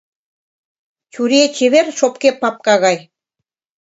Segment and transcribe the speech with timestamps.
[1.13, 2.97] Чуриет чевер шопке папка гай.